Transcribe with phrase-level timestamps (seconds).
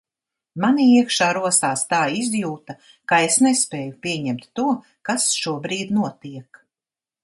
[0.61, 2.77] Manī iekšā rosās tā izjūta,
[3.13, 4.69] ka es nespēju pieņemt to,
[5.11, 6.65] kas šobrīd notiek.